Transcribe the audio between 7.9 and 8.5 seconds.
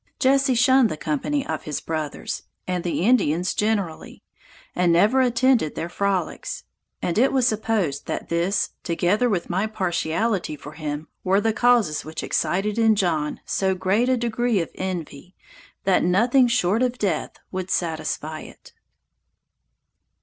that